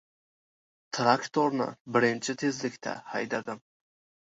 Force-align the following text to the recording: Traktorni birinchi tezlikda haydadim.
Traktorni 0.99 1.69
birinchi 1.97 2.37
tezlikda 2.47 2.97
haydadim. 3.13 3.65